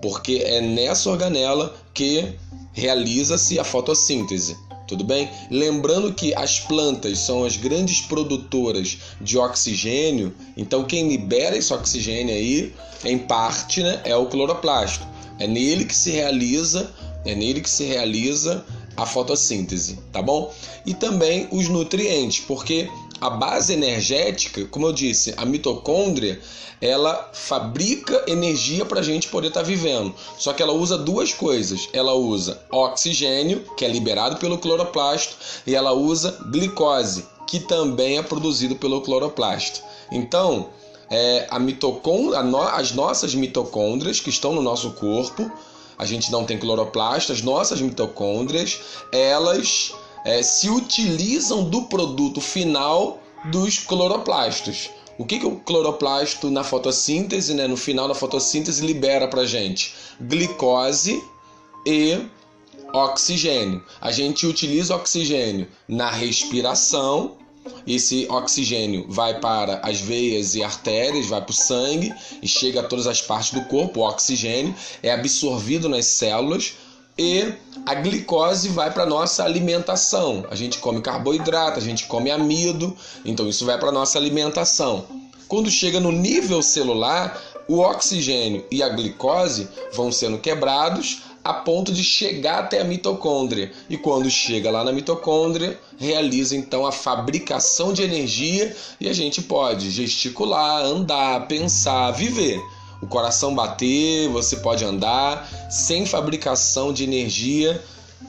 porque 0.00 0.42
é 0.44 0.60
nessa 0.60 1.10
organela 1.10 1.74
que 1.92 2.36
realiza-se 2.72 3.58
a 3.58 3.64
fotossíntese. 3.64 4.56
Tudo 4.86 5.02
bem? 5.02 5.30
Lembrando 5.50 6.12
que 6.12 6.34
as 6.34 6.60
plantas 6.60 7.18
são 7.18 7.44
as 7.44 7.56
grandes 7.56 8.02
produtoras 8.02 8.98
de 9.20 9.38
oxigênio, 9.38 10.34
então 10.56 10.84
quem 10.84 11.08
libera 11.08 11.56
esse 11.56 11.72
oxigênio 11.72 12.34
aí, 12.34 12.74
em 13.04 13.18
parte, 13.18 13.82
né, 13.82 14.00
é 14.04 14.14
o 14.14 14.26
cloroplasto. 14.26 15.06
É 15.38 15.46
nele 15.46 15.84
que 15.84 15.94
se 15.94 16.10
realiza, 16.10 16.92
é 17.24 17.34
nele 17.34 17.60
que 17.60 17.70
se 17.70 17.84
realiza 17.84 18.64
a 18.96 19.06
fotossíntese, 19.06 19.98
tá 20.12 20.22
bom? 20.22 20.52
E 20.86 20.94
também 20.94 21.48
os 21.50 21.68
nutrientes, 21.68 22.44
porque 22.46 22.88
a 23.24 23.30
base 23.30 23.72
energética, 23.72 24.66
como 24.66 24.86
eu 24.86 24.92
disse, 24.92 25.32
a 25.38 25.46
mitocôndria, 25.46 26.38
ela 26.78 27.30
fabrica 27.32 28.22
energia 28.26 28.84
para 28.84 29.00
a 29.00 29.02
gente 29.02 29.28
poder 29.28 29.48
estar 29.48 29.60
tá 29.60 29.66
vivendo. 29.66 30.14
Só 30.36 30.52
que 30.52 30.62
ela 30.62 30.74
usa 30.74 30.98
duas 30.98 31.32
coisas. 31.32 31.88
Ela 31.94 32.12
usa 32.12 32.60
oxigênio, 32.70 33.64
que 33.78 33.84
é 33.86 33.88
liberado 33.88 34.36
pelo 34.36 34.58
cloroplasto, 34.58 35.36
e 35.66 35.74
ela 35.74 35.94
usa 35.94 36.36
glicose, 36.50 37.24
que 37.46 37.60
também 37.60 38.18
é 38.18 38.22
produzido 38.22 38.76
pelo 38.76 39.00
cloroplasto. 39.00 39.80
Então, 40.12 40.68
é, 41.10 41.46
a 41.48 41.58
mitocôndria, 41.58 42.40
as 42.74 42.92
nossas 42.92 43.34
mitocôndrias 43.34 44.20
que 44.20 44.28
estão 44.28 44.52
no 44.52 44.60
nosso 44.60 44.90
corpo, 44.90 45.50
a 45.96 46.04
gente 46.04 46.30
não 46.30 46.44
tem 46.44 46.58
cloroplasto, 46.58 47.32
as 47.32 47.40
nossas 47.40 47.80
mitocôndrias, 47.80 48.80
elas 49.10 49.94
é, 50.24 50.42
se 50.42 50.70
utilizam 50.70 51.64
do 51.68 51.82
produto 51.82 52.40
final 52.40 53.20
dos 53.50 53.78
cloroplastos. 53.78 54.90
O 55.16 55.24
que, 55.24 55.38
que 55.38 55.46
o 55.46 55.56
cloroplasto 55.56 56.50
na 56.50 56.64
fotossíntese, 56.64 57.54
né, 57.54 57.68
no 57.68 57.76
final 57.76 58.08
da 58.08 58.14
fotossíntese, 58.14 58.84
libera 58.84 59.28
para 59.28 59.46
gente? 59.46 59.94
Glicose 60.20 61.22
e 61.86 62.20
oxigênio. 62.92 63.82
A 64.00 64.10
gente 64.10 64.46
utiliza 64.46 64.96
oxigênio 64.96 65.68
na 65.86 66.10
respiração. 66.10 67.36
Esse 67.86 68.26
oxigênio 68.28 69.06
vai 69.08 69.40
para 69.40 69.80
as 69.84 70.00
veias 70.00 70.54
e 70.54 70.62
artérias, 70.62 71.26
vai 71.26 71.40
para 71.40 71.52
o 71.52 71.54
sangue 71.54 72.12
e 72.42 72.48
chega 72.48 72.80
a 72.80 72.84
todas 72.84 73.06
as 73.06 73.22
partes 73.22 73.52
do 73.52 73.64
corpo. 73.66 74.00
O 74.00 74.08
oxigênio 74.08 74.74
é 75.02 75.12
absorvido 75.12 75.88
nas 75.88 76.06
células 76.06 76.74
e 77.16 77.52
a 77.86 77.94
glicose 77.94 78.68
vai 78.68 78.92
para 78.92 79.06
nossa 79.06 79.44
alimentação. 79.44 80.44
A 80.50 80.54
gente 80.54 80.78
come 80.78 81.00
carboidrato, 81.00 81.78
a 81.78 81.82
gente 81.82 82.06
come 82.06 82.30
amido, 82.30 82.96
então 83.24 83.48
isso 83.48 83.64
vai 83.64 83.78
para 83.78 83.92
nossa 83.92 84.18
alimentação. 84.18 85.04
Quando 85.46 85.70
chega 85.70 86.00
no 86.00 86.10
nível 86.10 86.62
celular, 86.62 87.40
o 87.68 87.78
oxigênio 87.78 88.64
e 88.70 88.82
a 88.82 88.88
glicose 88.88 89.68
vão 89.92 90.10
sendo 90.10 90.38
quebrados 90.38 91.22
a 91.44 91.52
ponto 91.52 91.92
de 91.92 92.02
chegar 92.02 92.60
até 92.60 92.80
a 92.80 92.84
mitocôndria. 92.84 93.70
E 93.88 93.98
quando 93.98 94.30
chega 94.30 94.70
lá 94.70 94.82
na 94.82 94.92
mitocôndria, 94.92 95.78
realiza 95.98 96.56
então 96.56 96.86
a 96.86 96.92
fabricação 96.92 97.92
de 97.92 98.02
energia 98.02 98.74
e 98.98 99.08
a 99.08 99.12
gente 99.12 99.42
pode 99.42 99.90
gesticular, 99.90 100.82
andar, 100.82 101.46
pensar, 101.46 102.10
viver 102.12 102.60
o 103.00 103.06
coração 103.06 103.54
bater, 103.54 104.28
você 104.28 104.56
pode 104.56 104.84
andar 104.84 105.48
sem 105.70 106.06
fabricação 106.06 106.92
de 106.92 107.04
energia. 107.04 107.82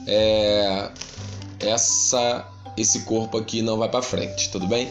É, 0.06 0.90
essa 1.60 2.46
esse 2.76 3.00
corpo 3.00 3.38
aqui 3.38 3.62
não 3.62 3.78
vai 3.78 3.88
para 3.88 4.02
frente, 4.02 4.50
tudo 4.50 4.66
bem? 4.66 4.90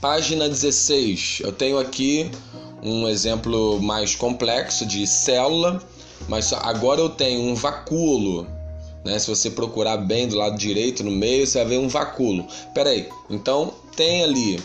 Página 0.00 0.48
16. 0.48 1.38
Eu 1.40 1.52
tenho 1.52 1.78
aqui 1.78 2.30
um 2.82 3.08
exemplo 3.08 3.80
mais 3.80 4.14
complexo 4.14 4.84
de 4.84 5.06
célula, 5.06 5.80
mas 6.28 6.52
agora 6.52 7.00
eu 7.00 7.08
tenho 7.08 7.42
um 7.42 7.54
vacúolo. 7.54 8.46
Né? 9.04 9.18
Se 9.18 9.28
você 9.28 9.50
procurar 9.50 9.98
bem 9.98 10.26
do 10.26 10.36
lado 10.36 10.56
direito, 10.56 11.04
no 11.04 11.10
meio, 11.10 11.46
você 11.46 11.58
vai 11.58 11.68
ver 11.68 11.78
um 11.78 11.88
vacúolo. 11.88 12.46
Peraí, 12.74 13.08
então 13.30 13.72
tem 13.94 14.22
ali. 14.24 14.60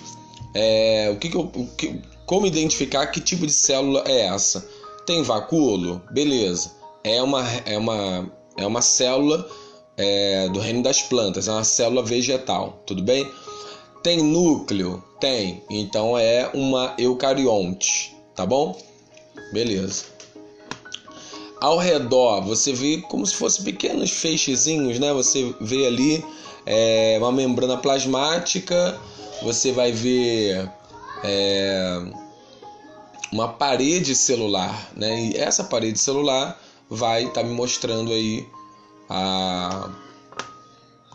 É, 0.53 1.10
o 1.13 1.17
que, 1.17 1.29
que, 1.29 1.38
eu, 1.38 1.50
o 1.53 1.67
que 1.77 2.01
como 2.25 2.46
identificar 2.46 3.08
que 3.08 3.20
tipo 3.20 3.46
de 3.46 3.54
célula 3.54 4.04
é 4.06 4.28
essa? 4.28 4.68
Tem 5.06 5.22
vacúolo? 5.24 6.01
Beleza. 6.12 6.72
É 7.04 7.22
uma, 7.22 7.46
é 7.66 7.78
uma, 7.78 8.32
é 8.58 8.66
uma 8.66 8.82
célula 8.82 9.48
é, 9.98 10.50
do 10.50 10.60
reino 10.60 10.84
das 10.84 11.01
plantas, 11.01 11.48
é 11.48 11.51
uma 11.51 11.63
célula 11.63 12.04
vegetal, 12.04 12.82
tudo 12.86 13.04
bem? 13.04 13.30
Tem 14.04 14.22
núcleo? 14.22 15.04
Tem. 15.20 15.63
Então 15.70 16.18
é 16.18 16.50
uma 16.54 16.96
eucarionte, 16.98 18.16
tá 18.36 18.46
bom? 18.46 18.75
Beleza. 19.54 20.06
Ao 21.60 21.78
redor 21.78 22.42
você 22.42 22.74
vê 22.74 22.98
como 22.98 23.25
se 23.25 23.36
fossem 23.36 23.63
pequenos 23.63 24.10
feixezinhos, 24.10 24.98
né? 24.98 25.13
Você 25.13 25.54
vê 25.62 25.86
ali 25.86 26.25
é, 26.66 27.18
uma 27.20 27.32
membrana 27.32 27.78
plasmática, 27.78 29.00
você 29.44 29.72
vai 29.72 29.92
ver 29.92 30.68
é, 31.24 32.01
uma 33.32 33.50
parede 33.50 34.16
celular, 34.16 34.92
né? 34.96 35.25
E 35.25 35.38
essa 35.38 35.63
parede 35.63 36.00
celular 36.00 36.60
vai 36.90 37.24
estar 37.24 37.42
tá 37.42 37.44
me 37.44 37.54
mostrando 37.54 38.12
aí 38.12 38.48
a 39.10 39.90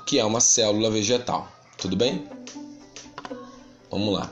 que 0.07 0.19
é 0.19 0.25
uma 0.25 0.41
célula 0.41 0.89
vegetal. 0.89 1.49
Tudo 1.77 1.97
bem? 1.97 2.29
Vamos 3.91 4.15
lá. 4.15 4.31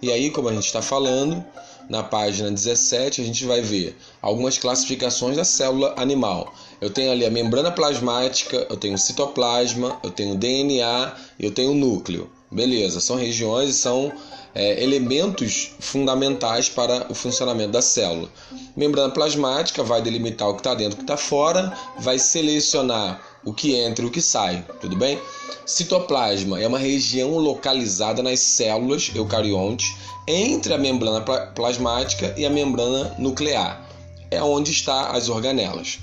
E 0.00 0.10
aí, 0.10 0.30
como 0.30 0.48
a 0.48 0.52
gente 0.52 0.66
está 0.66 0.80
falando, 0.82 1.44
na 1.88 2.02
página 2.02 2.50
17 2.50 3.20
a 3.20 3.24
gente 3.24 3.44
vai 3.44 3.60
ver 3.60 3.96
algumas 4.20 4.58
classificações 4.58 5.36
da 5.36 5.44
célula 5.44 5.94
animal. 5.96 6.52
Eu 6.82 6.90
tenho 6.90 7.12
ali 7.12 7.24
a 7.24 7.30
membrana 7.30 7.70
plasmática, 7.70 8.66
eu 8.68 8.76
tenho 8.76 8.98
citoplasma, 8.98 10.00
eu 10.02 10.10
tenho 10.10 10.34
DNA, 10.34 11.14
eu 11.38 11.52
tenho 11.52 11.74
núcleo. 11.74 12.28
Beleza, 12.50 12.98
são 12.98 13.14
regiões 13.14 13.70
e 13.70 13.72
são 13.72 14.12
é, 14.52 14.82
elementos 14.82 15.76
fundamentais 15.78 16.68
para 16.68 17.06
o 17.08 17.14
funcionamento 17.14 17.70
da 17.70 17.80
célula. 17.80 18.28
Membrana 18.76 19.14
plasmática 19.14 19.84
vai 19.84 20.02
delimitar 20.02 20.48
o 20.48 20.54
que 20.54 20.60
está 20.60 20.74
dentro 20.74 20.94
e 20.94 20.94
o 20.94 20.96
que 20.96 21.04
está 21.04 21.16
fora, 21.16 21.72
vai 22.00 22.18
selecionar 22.18 23.22
o 23.44 23.54
que 23.54 23.76
entra 23.76 24.04
e 24.04 24.08
o 24.08 24.10
que 24.10 24.20
sai, 24.20 24.66
tudo 24.80 24.96
bem? 24.96 25.20
Citoplasma 25.64 26.60
é 26.60 26.66
uma 26.66 26.80
região 26.80 27.38
localizada 27.38 28.24
nas 28.24 28.40
células 28.40 29.12
eucariontes 29.14 29.94
entre 30.26 30.74
a 30.74 30.78
membrana 30.78 31.20
plasmática 31.54 32.34
e 32.36 32.44
a 32.44 32.50
membrana 32.50 33.14
nuclear. 33.20 33.88
É 34.32 34.42
onde 34.42 34.72
estão 34.72 34.98
as 35.12 35.28
organelas. 35.28 36.00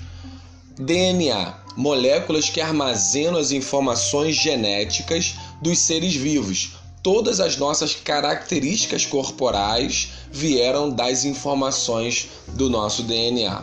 DNA, 0.80 1.58
moléculas 1.76 2.48
que 2.48 2.58
armazenam 2.58 3.38
as 3.38 3.52
informações 3.52 4.34
genéticas 4.34 5.34
dos 5.60 5.78
seres 5.80 6.14
vivos, 6.14 6.70
todas 7.02 7.38
as 7.38 7.58
nossas 7.58 7.94
características 7.94 9.04
corporais 9.04 10.08
vieram 10.32 10.88
das 10.88 11.26
informações 11.26 12.28
do 12.48 12.70
nosso 12.70 13.02
DNA. 13.02 13.62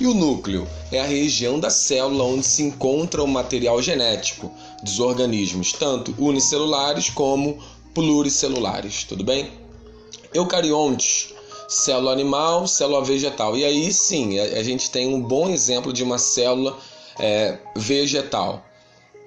E 0.00 0.06
o 0.06 0.14
núcleo 0.14 0.66
é 0.90 0.98
a 0.98 1.06
região 1.06 1.60
da 1.60 1.68
célula 1.68 2.24
onde 2.24 2.46
se 2.46 2.62
encontra 2.62 3.22
o 3.22 3.28
material 3.28 3.82
genético 3.82 4.50
dos 4.82 4.98
organismos, 4.98 5.74
tanto 5.74 6.14
unicelulares 6.18 7.10
como 7.10 7.58
pluricelulares, 7.92 9.04
tudo 9.04 9.22
bem? 9.22 9.50
Eucariontes, 10.32 11.34
célula 11.68 12.12
animal, 12.12 12.66
célula 12.66 13.04
vegetal. 13.04 13.56
E 13.56 13.64
aí 13.64 13.92
sim, 13.92 14.38
a, 14.38 14.62
gente 14.62 14.90
tem 14.90 15.12
um 15.12 15.20
bom 15.20 15.48
exemplo 15.48 15.92
de 15.92 16.02
uma 16.02 16.18
célula 16.18 16.76
é, 17.18 17.58
vegetal. 17.74 18.64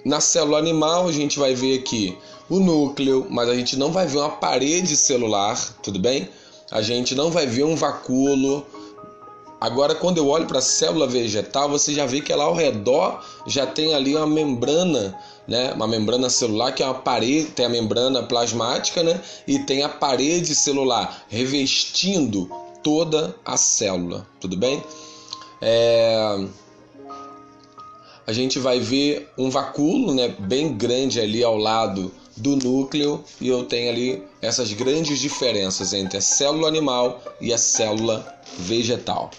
Na 0.05 0.21
célula 0.21 0.57
animal, 0.57 1.07
a 1.07 1.11
gente 1.11 1.37
vai 1.37 1.53
ver 1.53 1.79
aqui 1.79 2.17
o 2.49 2.59
núcleo, 2.59 3.27
mas 3.29 3.49
a 3.49 3.55
gente 3.55 3.77
não 3.77 3.91
vai 3.91 4.07
ver 4.07 4.17
uma 4.17 4.29
parede 4.29 4.95
celular, 4.95 5.77
tudo 5.83 5.99
bem? 5.99 6.29
A 6.71 6.81
gente 6.81 7.15
não 7.15 7.31
vai 7.31 7.45
ver 7.45 7.63
um 7.63 7.75
vacúolo, 7.75 8.65
Agora, 9.59 9.93
quando 9.93 10.17
eu 10.17 10.27
olho 10.27 10.45
para 10.45 10.59
a 10.59 10.61
célula 10.61 11.05
vegetal, 11.05 11.67
você 11.67 11.93
já 11.93 12.05
vê 12.05 12.21
que 12.21 12.33
lá 12.33 12.45
ao 12.45 12.53
redor 12.53 13.21
já 13.45 13.67
tem 13.67 13.93
ali 13.93 14.15
uma 14.15 14.25
membrana, 14.25 15.17
né? 15.45 15.73
Uma 15.73 15.87
membrana 15.87 16.29
celular 16.29 16.71
que 16.71 16.81
é 16.81 16.85
uma 16.85 16.95
parede, 16.95 17.51
tem 17.51 17.65
a 17.65 17.69
membrana 17.69 18.23
plasmática, 18.23 19.03
né? 19.03 19.19
E 19.45 19.59
tem 19.59 19.83
a 19.83 19.89
parede 19.89 20.55
celular 20.55 21.25
revestindo 21.27 22.49
toda 22.81 23.35
a 23.43 23.57
célula, 23.57 24.25
tudo 24.39 24.55
bem? 24.55 24.81
É... 25.61 26.47
A 28.25 28.31
gente 28.31 28.59
vai 28.59 28.79
ver 28.79 29.29
um 29.37 29.49
vacúolo, 29.49 30.13
né? 30.13 30.33
Bem 30.39 30.73
grande 30.73 31.19
ali 31.19 31.43
ao 31.43 31.57
lado 31.57 32.13
do 32.37 32.55
núcleo 32.55 33.21
e 33.41 33.49
eu 33.49 33.65
tenho 33.65 33.89
ali 33.89 34.23
essas 34.41 34.71
grandes 34.71 35.19
diferenças 35.19 35.91
entre 35.91 36.17
a 36.17 36.21
célula 36.21 36.69
animal 36.69 37.21
e 37.41 37.51
a 37.51 37.57
célula 37.57 38.25
vegetal. 38.57 39.29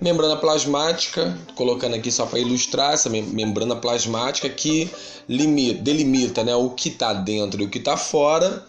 Membrana 0.00 0.36
plasmática, 0.36 1.36
colocando 1.54 1.94
aqui 1.96 2.12
só 2.12 2.26
para 2.26 2.38
ilustrar 2.38 2.92
essa 2.92 3.08
membrana 3.08 3.76
plasmática 3.76 4.48
que 4.48 4.90
limita, 5.26 5.82
delimita 5.82 6.44
né, 6.44 6.54
o 6.54 6.70
que 6.70 6.90
está 6.90 7.14
dentro 7.14 7.62
e 7.62 7.64
o 7.64 7.70
que 7.70 7.78
está 7.78 7.96
fora. 7.96 8.64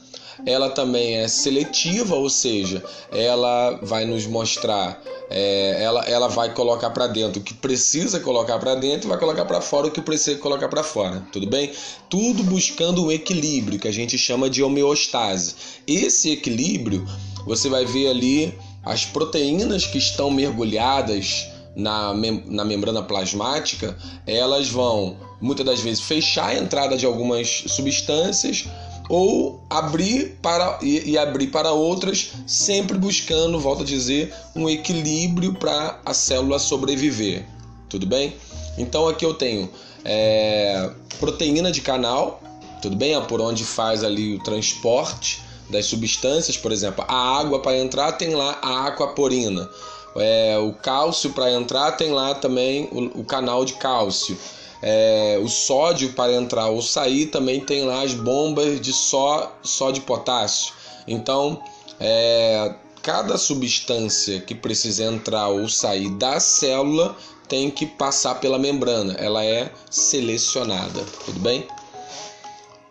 Ela 0.46 0.70
também 0.70 1.18
é 1.18 1.28
seletiva, 1.28 2.16
ou 2.16 2.30
seja, 2.30 2.84
ela 3.12 3.80
vai 3.82 4.06
nos 4.06 4.28
mostrar, 4.28 5.02
é, 5.32 5.82
ela, 5.82 6.06
ela 6.06 6.28
vai 6.28 6.54
colocar 6.54 6.92
para 6.92 7.08
dentro 7.08 7.42
o 7.42 7.44
que 7.44 7.56
precisa 7.56 8.20
colocar 8.20 8.60
para 8.60 8.76
dentro 8.76 9.08
e 9.08 9.10
vai 9.10 9.18
colocar 9.18 9.46
para 9.46 9.60
fora 9.62 9.88
o 9.88 9.92
que 9.92 10.00
precisa 10.00 10.38
colocar 10.38 10.68
para 10.70 10.84
fora, 10.84 11.26
tudo 11.32 11.48
bem? 11.48 11.72
Tudo 12.08 12.44
buscando 12.44 13.04
um 13.04 13.12
equilíbrio 13.12 13.80
que 13.80 13.88
a 13.88 13.92
gente 13.92 14.16
chama 14.16 14.48
de 14.48 14.62
homeostase. 14.62 15.56
Esse 15.88 16.30
equilíbrio 16.30 17.04
você 17.48 17.68
vai 17.68 17.86
ver 17.86 18.10
ali 18.10 18.54
as 18.88 19.06
proteínas 19.06 19.86
que 19.86 19.98
estão 19.98 20.32
mergulhadas 20.32 21.48
na, 21.76 22.14
mem 22.14 22.44
na 22.48 22.66
membrana 22.66 23.04
plasmática, 23.04 23.96
elas 24.26 24.68
vão 24.70 25.18
muitas 25.40 25.66
das 25.66 25.80
vezes 25.80 26.02
fechar 26.02 26.48
a 26.48 26.56
entrada 26.56 26.98
de 26.98 27.06
algumas 27.06 27.66
substâncias 27.68 28.66
ou 29.10 29.62
abrir 29.70 30.38
para 30.42 30.80
e, 30.82 31.12
e 31.12 31.18
abrir 31.18 31.48
para 31.48 31.72
outras, 31.72 32.32
sempre 32.46 32.98
buscando, 32.98 33.60
volto 33.60 33.84
a 33.84 33.86
dizer, 33.86 34.34
um 34.56 34.70
equilíbrio 34.70 35.54
para 35.54 36.00
a 36.06 36.14
célula 36.14 36.60
sobreviver. 36.60 37.46
Tudo 37.88 38.06
bem? 38.06 38.36
Então 38.78 39.08
aqui 39.08 39.26
eu 39.26 39.34
tenho 39.34 39.70
é, 40.04 40.90
proteína 41.20 41.72
de 41.72 41.82
canal, 41.82 42.42
tudo 42.82 42.96
bem? 42.96 43.16
É 43.16 43.22
por 43.22 43.40
onde 43.40 43.64
faz 43.64 44.04
ali 44.04 44.36
o 44.36 44.44
transporte 44.44 45.47
das 45.70 45.86
substâncias, 45.86 46.58
por 46.58 46.72
exemplo, 46.72 47.04
a 47.08 47.40
água 47.40 47.60
para 47.60 47.78
entrar 47.78 48.14
tem 48.14 48.36
lá 48.36 48.58
a 48.62 48.88
aquaporina. 48.88 49.70
É, 50.16 50.58
o 50.58 50.74
cálcio 50.74 51.32
para 51.32 51.52
entrar 51.52 51.92
tem 51.92 52.12
lá 52.12 52.34
também 52.34 52.90
o, 52.92 53.22
o 53.22 53.24
canal 53.24 53.64
de 53.66 53.74
cálcio. 53.74 54.38
É, 54.82 55.40
o 55.44 55.48
sódio 55.48 56.14
para 56.14 56.34
entrar 56.34 56.68
ou 56.68 56.82
sair 56.82 57.28
também 57.28 57.60
tem 57.60 57.84
lá 57.84 58.04
as 58.04 58.14
bombas 58.14 58.80
de 58.80 58.94
só, 58.94 59.56
só 59.64 59.92
de 59.92 60.02
potássio. 60.02 60.74
Então, 61.08 61.62
é, 62.00 62.74
cada 63.02 63.38
substância 63.38 64.40
que 64.40 64.54
precisa 64.54 65.04
entrar 65.04 65.48
ou 65.48 65.68
sair 65.68 66.10
da 66.12 66.40
célula 66.40 67.16
tem 67.48 67.72
que 67.72 67.86
passar 67.86 68.36
pela 68.36 68.60
membrana, 68.60 69.14
ela 69.14 69.44
é 69.44 69.72
selecionada, 69.90 71.02
tudo 71.26 71.40
bem? 71.40 71.66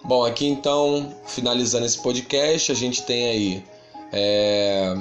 Bom, 0.06 0.24
aqui 0.24 0.46
então, 0.46 1.12
finalizando 1.26 1.84
esse 1.84 1.98
podcast, 1.98 2.70
a 2.70 2.76
gente 2.76 3.02
tem 3.02 3.28
aí 3.28 3.64
é, 4.12 4.94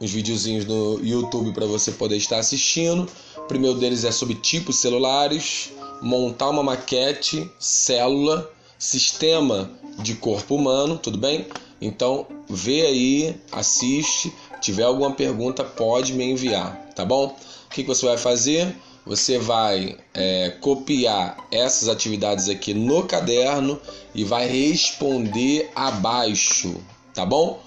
uns 0.00 0.12
videozinhos 0.12 0.64
no 0.64 1.04
YouTube 1.04 1.52
para 1.52 1.66
você 1.66 1.90
poder 1.90 2.16
estar 2.16 2.38
assistindo. 2.38 3.08
O 3.36 3.42
primeiro 3.48 3.76
deles 3.80 4.04
é 4.04 4.12
sobre 4.12 4.36
tipos 4.36 4.76
celulares, 4.76 5.72
montar 6.00 6.50
uma 6.50 6.62
maquete, 6.62 7.50
célula, 7.58 8.48
sistema 8.78 9.72
de 9.98 10.14
corpo 10.14 10.54
humano, 10.54 10.96
tudo 10.96 11.18
bem? 11.18 11.48
Então, 11.80 12.24
vê 12.48 12.82
aí, 12.82 13.36
assiste. 13.50 14.32
Tiver 14.60 14.84
alguma 14.84 15.10
pergunta, 15.10 15.64
pode 15.64 16.12
me 16.12 16.22
enviar, 16.22 16.92
tá 16.94 17.04
bom? 17.04 17.36
O 17.66 17.70
que 17.70 17.82
você 17.82 18.06
vai 18.06 18.16
fazer? 18.16 18.72
Você 19.08 19.38
vai 19.38 19.96
é, 20.12 20.50
copiar 20.60 21.48
essas 21.50 21.88
atividades 21.88 22.46
aqui 22.50 22.74
no 22.74 23.04
caderno 23.04 23.80
e 24.14 24.22
vai 24.22 24.46
responder 24.46 25.70
abaixo, 25.74 26.76
tá 27.14 27.24
bom? 27.24 27.58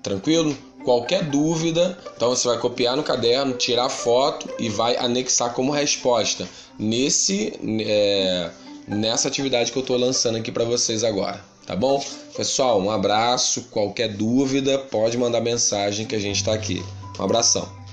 Tranquilo? 0.00 0.56
Qualquer 0.84 1.24
dúvida, 1.24 1.98
então 2.16 2.28
você 2.28 2.46
vai 2.46 2.58
copiar 2.58 2.96
no 2.96 3.02
caderno, 3.02 3.54
tirar 3.54 3.88
foto 3.88 4.48
e 4.60 4.68
vai 4.68 4.96
anexar 4.96 5.52
como 5.52 5.72
resposta 5.72 6.48
nesse 6.78 7.52
é, 7.80 8.50
nessa 8.86 9.26
atividade 9.26 9.72
que 9.72 9.78
eu 9.78 9.80
estou 9.80 9.96
lançando 9.96 10.36
aqui 10.36 10.52
para 10.52 10.64
vocês 10.64 11.02
agora, 11.02 11.44
tá 11.66 11.74
bom? 11.74 12.00
Pessoal, 12.36 12.80
um 12.80 12.92
abraço. 12.92 13.62
Qualquer 13.72 14.14
dúvida, 14.14 14.78
pode 14.78 15.18
mandar 15.18 15.40
mensagem 15.40 16.06
que 16.06 16.14
a 16.14 16.20
gente 16.20 16.36
está 16.36 16.54
aqui. 16.54 16.80
Um 17.18 17.24
abração. 17.24 17.85